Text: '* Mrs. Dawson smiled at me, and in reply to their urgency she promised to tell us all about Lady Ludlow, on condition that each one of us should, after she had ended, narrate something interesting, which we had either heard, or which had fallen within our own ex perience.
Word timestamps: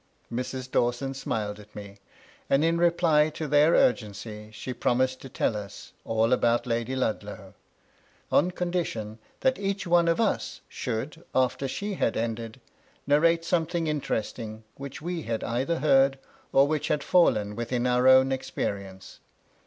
'* 0.15 0.31
Mrs. 0.33 0.71
Dawson 0.71 1.13
smiled 1.13 1.59
at 1.59 1.75
me, 1.75 1.97
and 2.49 2.65
in 2.65 2.79
reply 2.79 3.29
to 3.29 3.47
their 3.47 3.73
urgency 3.75 4.49
she 4.51 4.73
promised 4.73 5.21
to 5.21 5.29
tell 5.29 5.55
us 5.55 5.93
all 6.05 6.33
about 6.33 6.65
Lady 6.65 6.95
Ludlow, 6.95 7.53
on 8.31 8.49
condition 8.49 9.19
that 9.41 9.59
each 9.59 9.85
one 9.85 10.07
of 10.07 10.19
us 10.19 10.61
should, 10.67 11.23
after 11.35 11.67
she 11.67 11.93
had 11.93 12.17
ended, 12.17 12.59
narrate 13.05 13.45
something 13.45 13.85
interesting, 13.85 14.63
which 14.75 15.03
we 15.03 15.21
had 15.21 15.43
either 15.43 15.77
heard, 15.77 16.17
or 16.51 16.65
which 16.67 16.87
had 16.87 17.03
fallen 17.03 17.55
within 17.55 17.85
our 17.85 18.07
own 18.07 18.31
ex 18.31 18.49
perience. 18.49 19.19